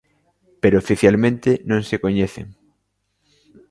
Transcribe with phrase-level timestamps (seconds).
[0.61, 2.47] Pero oficialmente non se coñecen.